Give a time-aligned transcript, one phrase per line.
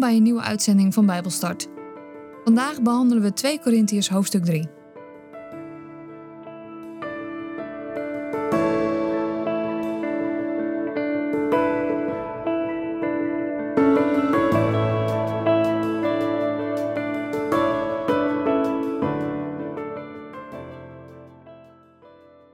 [0.00, 1.68] Bij een nieuwe uitzending van Bijbelstart.
[2.44, 4.68] Vandaag behandelen we 2 Korintiërs hoofdstuk 3.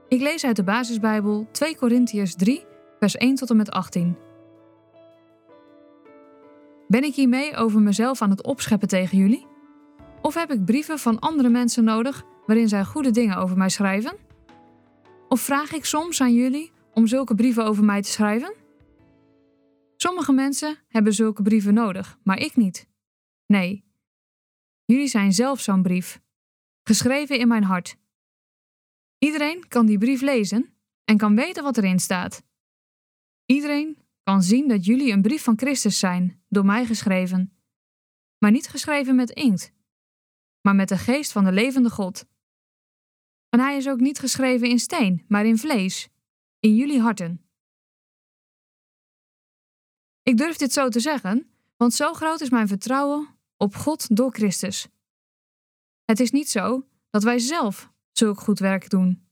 [0.07, 2.65] Ik lees uit de basisbijbel 2 Korintiërs 3,
[2.99, 4.26] vers 1 tot en met 18.
[6.87, 9.45] Ben ik hiermee over mezelf aan het opscheppen tegen jullie?
[10.21, 14.17] Of heb ik brieven van andere mensen nodig waarin zij goede dingen over mij schrijven?
[15.27, 18.55] Of vraag ik soms aan jullie om zulke brieven over mij te schrijven?
[19.95, 22.87] Sommige mensen hebben zulke brieven nodig, maar ik niet.
[23.45, 23.83] Nee,
[24.85, 26.21] jullie zijn zelf zo'n brief,
[26.83, 27.97] geschreven in mijn hart.
[29.17, 30.73] Iedereen kan die brief lezen
[31.05, 32.43] en kan weten wat erin staat.
[33.45, 33.97] Iedereen
[34.27, 37.57] kan zien dat jullie een brief van Christus zijn, door mij geschreven.
[38.37, 39.73] Maar niet geschreven met inkt,
[40.61, 42.25] maar met de geest van de levende God.
[43.49, 46.09] En hij is ook niet geschreven in steen, maar in vlees,
[46.59, 47.45] in jullie harten.
[50.23, 54.31] Ik durf dit zo te zeggen, want zo groot is mijn vertrouwen op God door
[54.31, 54.87] Christus.
[56.05, 59.27] Het is niet zo dat wij zelf zulk goed werk doen.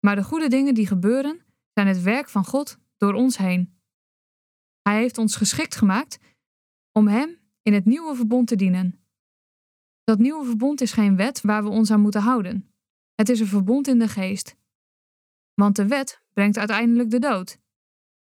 [0.00, 3.78] Maar de goede dingen die gebeuren, zijn het werk van God door ons heen.
[4.82, 6.18] Hij heeft ons geschikt gemaakt
[6.92, 9.04] om Hem in het nieuwe verbond te dienen.
[10.04, 12.72] Dat nieuwe verbond is geen wet waar we ons aan moeten houden.
[13.14, 14.56] Het is een verbond in de geest.
[15.54, 17.58] Want de wet brengt uiteindelijk de dood.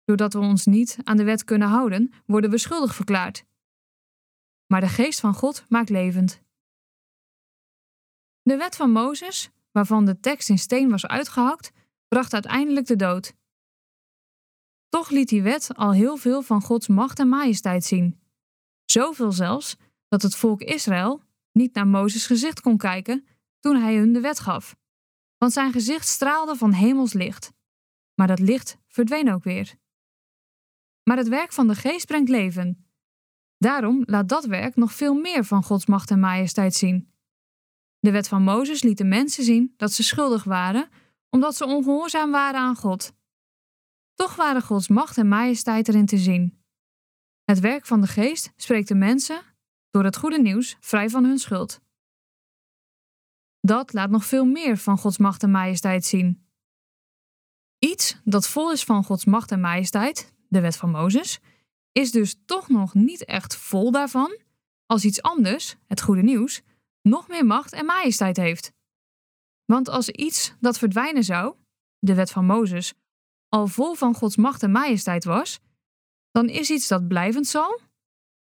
[0.03, 3.45] Doordat we ons niet aan de wet kunnen houden, worden we schuldig verklaard.
[4.67, 6.41] Maar de geest van God maakt levend.
[8.41, 11.71] De wet van Mozes, waarvan de tekst in steen was uitgehakt,
[12.07, 13.33] bracht uiteindelijk de dood.
[14.95, 18.19] Toch liet die wet al heel veel van Gods macht en majesteit zien.
[18.85, 19.75] Zoveel zelfs
[20.07, 23.25] dat het volk Israël niet naar Mozes gezicht kon kijken
[23.59, 24.75] toen hij hun de wet gaf.
[25.37, 27.51] Want zijn gezicht straalde van hemels licht.
[28.13, 29.75] Maar dat licht verdween ook weer.
[31.03, 32.85] Maar het werk van de geest brengt leven.
[33.57, 37.11] Daarom laat dat werk nog veel meer van Gods macht en majesteit zien.
[37.99, 40.89] De wet van Mozes liet de mensen zien dat ze schuldig waren,
[41.29, 43.13] omdat ze ongehoorzaam waren aan God.
[44.15, 46.63] Toch waren Gods macht en majesteit erin te zien.
[47.43, 49.41] Het werk van de geest spreekt de mensen,
[49.89, 51.79] door het goede nieuws, vrij van hun schuld.
[53.59, 56.47] Dat laat nog veel meer van Gods macht en majesteit zien.
[57.79, 61.39] Iets dat vol is van Gods macht en majesteit, de wet van Mozes,
[61.91, 64.39] is dus toch nog niet echt vol daarvan,
[64.85, 66.61] als iets anders, het goede nieuws,
[67.01, 68.73] nog meer macht en majesteit heeft.
[69.65, 71.55] Want als iets dat verdwijnen zou,
[71.99, 72.93] de wet van Mozes,
[73.55, 75.59] al vol van Gods macht en majesteit was,
[76.31, 77.79] dan is iets dat blijvend zal,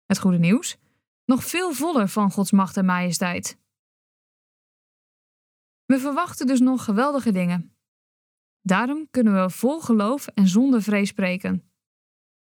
[0.07, 0.77] het goede nieuws,
[1.25, 3.59] nog veel voller van Gods macht en majesteit.
[5.85, 7.77] We verwachten dus nog geweldige dingen.
[8.61, 11.71] Daarom kunnen we vol geloof en zonder vrees spreken.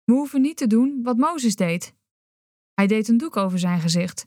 [0.04, 1.94] We hoeven niet te doen wat Mozes deed.
[2.74, 4.26] Hij deed een doek over zijn gezicht.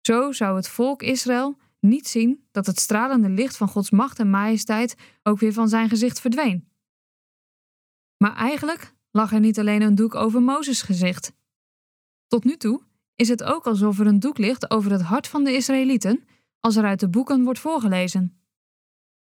[0.00, 4.30] Zo zou het volk Israël niet zien dat het stralende licht van Gods macht en
[4.30, 6.72] majesteit ook weer van zijn gezicht verdween.
[8.24, 11.32] Maar eigenlijk lag er niet alleen een doek over Mozes gezicht.
[12.26, 12.82] Tot nu toe
[13.14, 16.28] is het ook alsof er een doek ligt over het hart van de Israëlieten
[16.60, 18.44] als er uit de boeken wordt voorgelezen.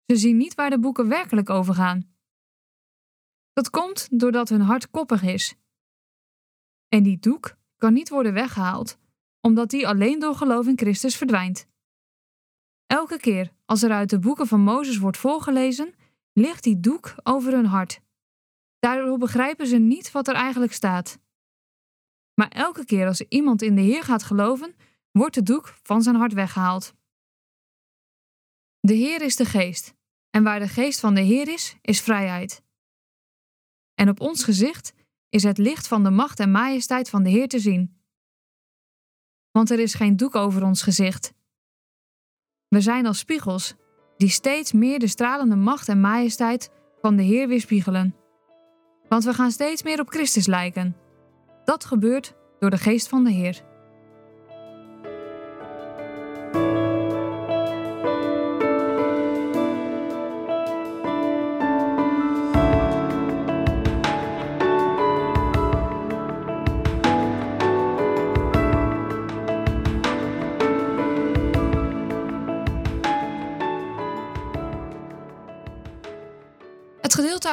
[0.06, 2.16] Ze zien niet waar de boeken werkelijk over gaan.
[3.54, 5.56] Dat komt doordat hun hart koppig is.
[6.88, 8.98] En die doek kan niet worden weggehaald,
[9.40, 11.68] omdat die alleen door geloof in Christus verdwijnt.
[12.86, 15.94] Elke keer als er uit de boeken van Mozes wordt voorgelezen,
[16.34, 18.02] ligt die doek over hun hart.
[18.82, 21.20] Daardoor begrijpen ze niet wat er eigenlijk staat.
[22.34, 24.76] Maar elke keer als iemand in de Heer gaat geloven,
[25.12, 26.94] wordt de doek van zijn hart weggehaald.
[28.80, 29.94] De Heer is de geest,
[30.30, 32.64] en waar de geest van de Heer is, is vrijheid.
[33.94, 34.94] En op ons gezicht
[35.30, 38.02] is het licht van de macht en majesteit van de Heer te zien.
[39.52, 41.34] Want er is geen doek over ons gezicht.
[42.68, 43.76] We zijn als spiegels
[44.18, 46.72] die steeds meer de stralende macht en majesteit
[47.02, 48.21] van de Heer weerspiegelen.
[49.12, 50.96] Want we gaan steeds meer op Christus lijken.
[51.66, 53.62] Dat gebeurt door de geest van de Heer.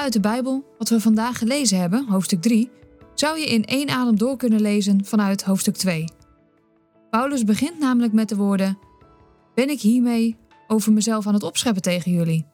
[0.08, 2.70] Uit de Bijbel wat we vandaag gelezen hebben, hoofdstuk 3,
[3.14, 6.04] zou je in één adem door kunnen lezen vanuit hoofdstuk 2.
[7.10, 8.78] Paulus begint namelijk met de woorden:
[9.54, 12.46] Ben ik hiermee over mezelf aan het opscheppen tegen jullie?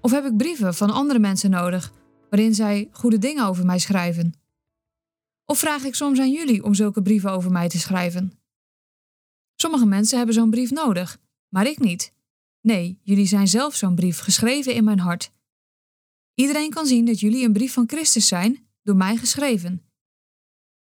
[0.00, 1.92] Of heb ik brieven van andere mensen nodig
[2.30, 4.34] waarin zij goede dingen over mij schrijven?
[5.44, 8.32] Of vraag ik soms aan jullie om zulke brieven over mij te schrijven?
[9.56, 11.18] Sommige mensen hebben zo'n brief nodig,
[11.48, 12.12] maar ik niet.
[12.60, 15.32] Nee, jullie zijn zelf zo'n brief geschreven in mijn hart.
[16.34, 19.82] Iedereen kan zien dat jullie een brief van Christus zijn, door mij geschreven.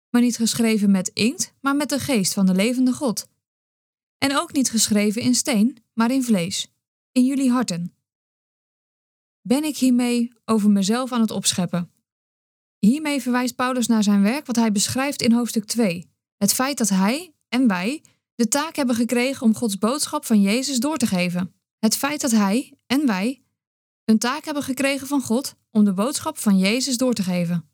[0.10, 3.28] Maar niet geschreven met inkt, maar met de geest van de levende God.
[4.18, 6.74] En ook niet geschreven in steen, maar in vlees,
[7.12, 7.96] in jullie harten.
[9.42, 11.92] Ben ik hiermee over mezelf aan het opscheppen?
[12.80, 16.12] Hiermee verwijst Paulus naar zijn werk wat hij beschrijft in hoofdstuk 2.
[16.38, 18.02] Het feit dat hij en wij
[18.36, 21.54] de taak hebben gekregen om Gods boodschap van Jezus door te geven.
[21.80, 23.43] Het feit dat hij en wij
[24.06, 27.70] een taak hebben gekregen van God om de boodschap van Jezus door te geven.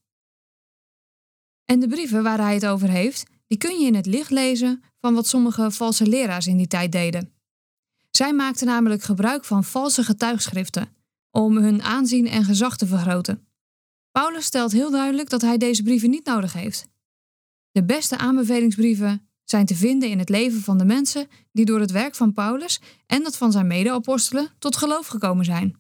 [1.66, 4.84] En de brieven waar hij het over heeft, die kun je in het licht lezen
[5.00, 7.34] van wat sommige valse leraars in die tijd deden.
[8.12, 10.96] Zij maakten namelijk gebruik van valse getuigschriften
[11.32, 13.48] om hun aanzien en gezag te vergroten.
[14.12, 16.88] Paulus stelt heel duidelijk dat hij deze brieven niet nodig heeft.
[17.72, 21.92] De beste aanbevelingsbrieven zijn te vinden in het leven van de mensen die door het
[21.92, 25.79] werk van Paulus en dat van zijn mede-apostelen tot geloof gekomen zijn.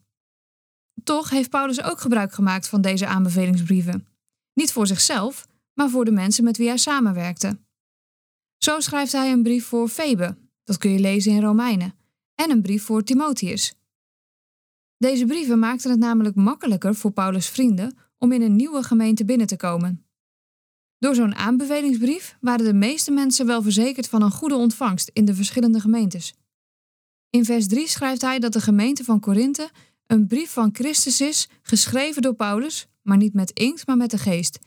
[1.04, 4.08] Toch heeft Paulus ook gebruik gemaakt van deze aanbevelingsbrieven.
[4.54, 7.60] Niet voor zichzelf, maar voor de mensen met wie hij samenwerkte.
[8.58, 11.94] Zo schrijft hij een brief voor Febe, dat kun je lezen in Romeinen,
[12.36, 13.74] en een brief voor Timotheus.
[14.98, 19.48] Deze brieven maakten het namelijk makkelijker voor Paulus' vrienden om in een nieuwe gemeente binnen
[19.48, 20.06] te komen.
[20.98, 25.34] Door zo'n aanbevelingsbrief waren de meeste mensen wel verzekerd van een goede ontvangst in de
[25.34, 26.34] verschillende gemeentes.
[27.30, 29.70] In vers 3 schrijft hij dat de gemeente van Korinthe
[30.12, 34.18] een brief van Christus is, geschreven door Paulus, maar niet met inkt, maar met de
[34.18, 34.60] geest.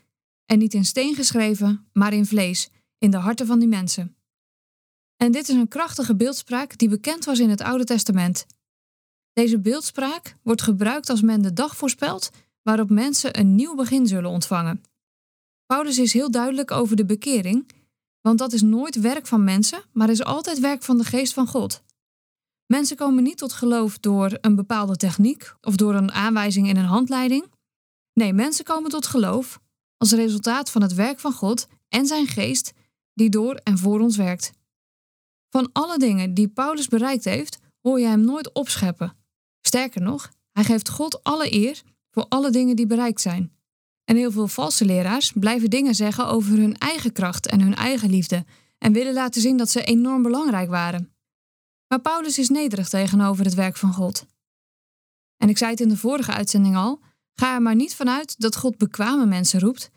[0.44, 4.16] En niet in steen geschreven, maar in vlees, in de harten van die mensen.
[5.16, 8.46] En dit is een krachtige beeldspraak die bekend was in het Oude Testament.
[9.32, 12.30] Deze beeldspraak wordt gebruikt als men de dag voorspelt
[12.62, 14.82] waarop mensen een nieuw begin zullen ontvangen.
[15.66, 17.70] Paulus is heel duidelijk over de bekering,
[18.20, 21.46] want dat is nooit werk van mensen, maar is altijd werk van de geest van
[21.46, 21.82] God.
[22.72, 26.84] Mensen komen niet tot geloof door een bepaalde techniek of door een aanwijzing in een
[26.84, 27.44] handleiding.
[28.12, 29.60] Nee, mensen komen tot geloof
[29.96, 32.72] als resultaat van het werk van God en zijn geest
[33.14, 34.52] die door en voor ons werkt.
[35.48, 39.16] Van alle dingen die Paulus bereikt heeft, hoor je hem nooit opscheppen.
[39.60, 43.52] Sterker nog, hij geeft God alle eer voor alle dingen die bereikt zijn.
[44.04, 48.10] En heel veel valse leraars blijven dingen zeggen over hun eigen kracht en hun eigen
[48.10, 48.44] liefde
[48.78, 51.11] en willen laten zien dat ze enorm belangrijk waren.
[51.92, 54.26] Maar Paulus is nederig tegenover het werk van God.
[55.36, 57.00] En ik zei het in de vorige uitzending al:
[57.32, 59.90] ga er maar niet vanuit dat God bekwame mensen roept.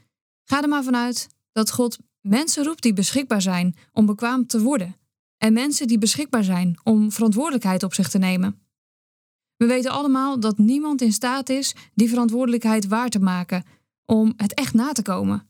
[0.44, 4.96] Ga er maar vanuit dat God mensen roept die beschikbaar zijn om bekwaam te worden.
[5.38, 8.60] En mensen die beschikbaar zijn om verantwoordelijkheid op zich te nemen.
[9.58, 13.64] We weten allemaal dat niemand in staat is die verantwoordelijkheid waar te maken
[14.06, 15.50] om het echt na te komen.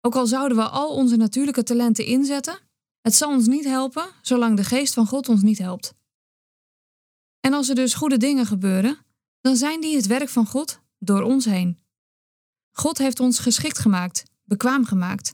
[0.00, 2.58] Ook al zouden we al onze natuurlijke talenten inzetten,
[3.00, 5.94] het zal ons niet helpen zolang de geest van God ons niet helpt.
[7.40, 8.98] En als er dus goede dingen gebeuren,
[9.40, 11.78] dan zijn die het werk van God door ons heen.
[12.70, 15.32] God heeft ons geschikt gemaakt, bekwaam gemaakt,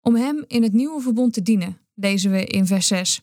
[0.00, 3.20] om Hem in het nieuwe verbond te dienen, lezen we in vers 6.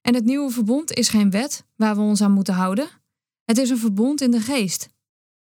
[0.00, 2.88] En het nieuwe verbond is geen wet waar we ons aan moeten houden,
[3.44, 4.88] het is een verbond in de geest.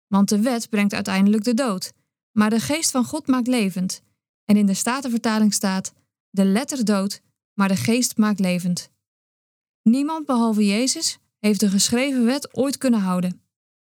[0.06, 1.92] Want de wet brengt uiteindelijk de dood,
[2.32, 4.02] maar de geest van God maakt levend.
[4.44, 5.92] En in de Statenvertaling staat:
[6.32, 7.20] de letter dood,
[7.54, 8.90] maar de geest maakt levend.
[9.82, 13.42] Niemand behalve Jezus heeft de geschreven wet ooit kunnen houden.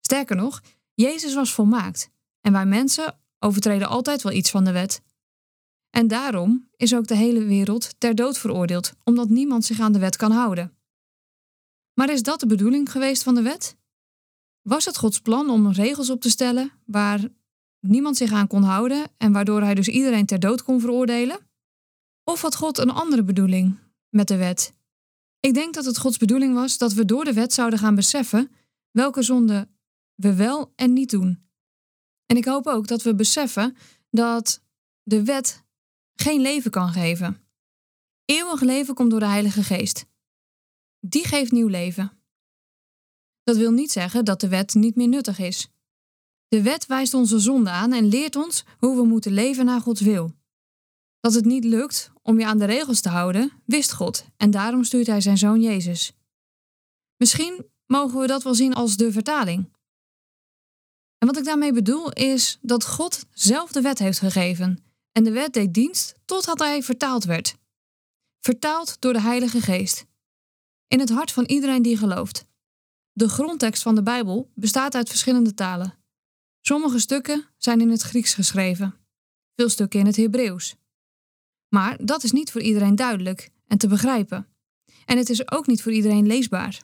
[0.02, 0.62] Sterker nog,
[0.94, 2.10] Jezus was volmaakt
[2.42, 5.02] en wij mensen overtreden altijd wel iets van de wet.
[5.90, 10.00] En daarom is ook de hele wereld ter dood veroordeeld, omdat niemand zich aan de
[10.00, 10.78] wet kan houden.
[11.94, 13.78] Maar is dat de bedoeling geweest van de wet?
[14.62, 17.28] Was het Gods plan om regels op te stellen waar
[17.80, 21.47] niemand zich aan kon houden en waardoor hij dus iedereen ter dood kon veroordelen?
[22.30, 23.80] Of had God een andere bedoeling
[24.10, 24.74] met de wet?
[25.40, 28.52] Ik denk dat het Gods bedoeling was dat we door de wet zouden gaan beseffen
[28.92, 29.68] welke zonde
[30.16, 31.50] we wel en niet doen.
[32.26, 33.76] En ik hoop ook dat we beseffen
[34.10, 34.62] dat
[35.04, 35.64] de wet
[36.16, 37.42] geen leven kan geven.
[38.26, 40.06] Eeuwig leven komt door de Heilige Geest.
[41.00, 42.12] Die geeft nieuw leven.
[43.44, 45.70] Dat wil niet zeggen dat de wet niet meer nuttig is.
[46.48, 50.02] De wet wijst onze zonde aan en leert ons hoe we moeten leven naar Gods
[50.02, 50.37] wil.
[51.20, 54.84] Dat het niet lukt om je aan de regels te houden, wist God en daarom
[54.84, 56.14] stuurt Hij zijn zoon Jezus.
[57.18, 59.70] Misschien mogen we dat wel zien als de vertaling.
[61.18, 64.84] En wat ik daarmee bedoel is dat God zelf de wet heeft gegeven.
[65.12, 67.56] En de wet deed dienst totdat hij vertaald werd.
[68.40, 70.06] Vertaald door de Heilige Geest.
[70.88, 72.46] In het hart van iedereen die gelooft.
[73.12, 75.94] De grondtekst van de Bijbel bestaat uit verschillende talen.
[76.62, 78.96] Sommige stukken zijn in het Grieks geschreven,
[79.56, 80.76] veel stukken in het Hebreeuws.
[81.70, 84.48] Maar dat is niet voor iedereen duidelijk en te begrijpen.
[85.06, 86.82] En het is ook niet voor iedereen leesbaar.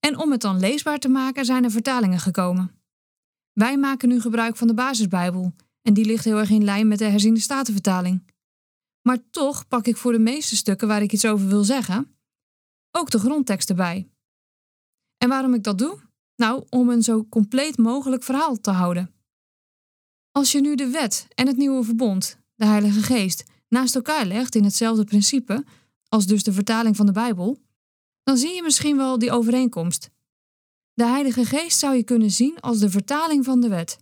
[0.00, 2.74] En om het dan leesbaar te maken zijn er vertalingen gekomen.
[3.52, 6.98] Wij maken nu gebruik van de basisbijbel en die ligt heel erg in lijn met
[6.98, 8.22] de herziende statenvertaling.
[9.02, 12.14] Maar toch pak ik voor de meeste stukken waar ik iets over wil zeggen
[12.90, 14.08] ook de grondtekst erbij.
[15.18, 16.00] En waarom ik dat doe?
[16.36, 19.14] Nou, om een zo compleet mogelijk verhaal te houden.
[20.30, 24.54] Als je nu de wet en het nieuwe verbond, de Heilige Geest, naast elkaar legt
[24.54, 25.64] in hetzelfde principe,
[26.08, 27.58] als dus de vertaling van de Bijbel,
[28.22, 30.10] dan zie je misschien wel die overeenkomst.
[30.94, 33.98] De Heilige Geest zou je kunnen zien als de vertaling van de wet.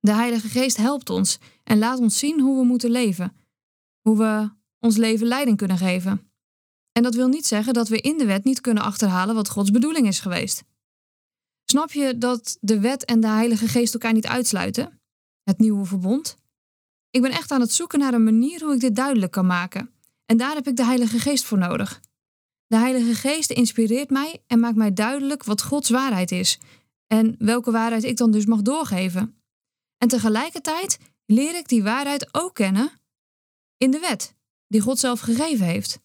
[0.00, 3.36] De Heilige Geest helpt ons en laat ons zien hoe we moeten leven,
[4.00, 6.32] hoe we ons leven leiding kunnen geven.
[6.92, 9.70] En dat wil niet zeggen dat we in de wet niet kunnen achterhalen wat Gods
[9.70, 10.64] bedoeling is geweest.
[11.64, 15.00] Snap je dat de wet en de Heilige Geest elkaar niet uitsluiten?
[15.42, 16.36] Het nieuwe verbond?
[17.14, 19.90] Ik ben echt aan het zoeken naar een manier hoe ik dit duidelijk kan maken.
[20.26, 22.00] En daar heb ik de Heilige Geest voor nodig.
[22.66, 26.58] De Heilige Geest inspireert mij en maakt mij duidelijk wat Gods waarheid is
[27.06, 29.42] en welke waarheid ik dan dus mag doorgeven.
[29.98, 32.90] En tegelijkertijd leer ik die waarheid ook kennen
[33.76, 34.34] in de wet,
[34.66, 36.00] die God zelf gegeven heeft.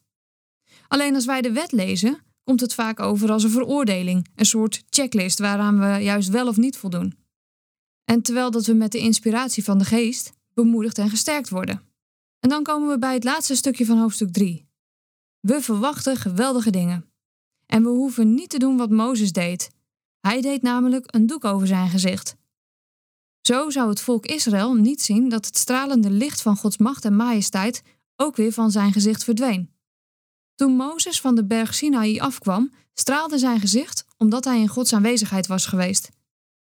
[0.87, 4.83] Alleen als wij de wet lezen, komt het vaak over als een veroordeling, een soort
[4.89, 7.17] checklist waaraan we juist wel of niet voldoen.
[8.05, 11.81] En terwijl dat we met de inspiratie van de geest bemoedigd en gesterkt worden.
[12.39, 14.67] En dan komen we bij het laatste stukje van hoofdstuk 3.
[15.39, 17.05] We verwachten geweldige dingen.
[17.65, 19.69] En we hoeven niet te doen wat Mozes deed.
[20.19, 22.35] Hij deed namelijk een doek over zijn gezicht.
[23.41, 27.15] Zo zou het volk Israël niet zien dat het stralende licht van Gods macht en
[27.15, 27.83] majesteit
[28.15, 29.73] ook weer van zijn gezicht verdween.
[30.55, 35.47] Toen Mozes van de berg Sinaï afkwam, straalde zijn gezicht omdat hij in Gods aanwezigheid
[35.47, 36.09] was geweest.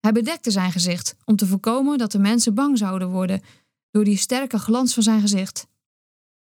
[0.01, 3.43] Hij bedekte zijn gezicht om te voorkomen dat de mensen bang zouden worden
[3.91, 5.67] door die sterke glans van zijn gezicht.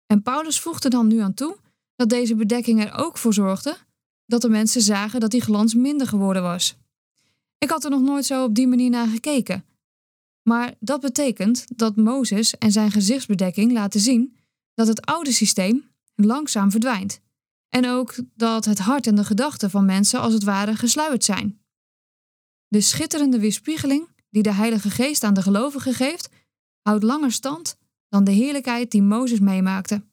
[0.06, 1.56] En Paulus voegde dan nu aan toe
[1.96, 3.76] dat deze bedekking er ook voor zorgde
[4.26, 6.76] dat de mensen zagen dat die glans minder geworden was.
[7.58, 9.64] Ik had er nog nooit zo op die manier naar gekeken.
[10.42, 14.36] Maar dat betekent dat Mozes en zijn gezichtsbedekking laten zien
[14.74, 17.20] dat het oude systeem langzaam verdwijnt.
[17.68, 21.60] En ook dat het hart en de gedachten van mensen als het ware gesluierd zijn.
[22.68, 26.28] De schitterende weerspiegeling die de Heilige Geest aan de gelovigen geeft,
[26.86, 27.76] houdt langer stand
[28.08, 30.04] dan de heerlijkheid die Mozes meemaakte.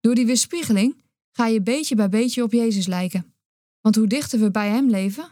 [0.00, 3.34] Door die weerspiegeling ga je beetje bij beetje op Jezus lijken.
[3.80, 5.28] Want hoe dichter we bij Hem leven,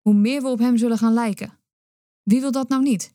[0.00, 1.58] hoe meer we op Hem zullen gaan lijken.
[2.22, 3.14] Wie wil dat nou niet?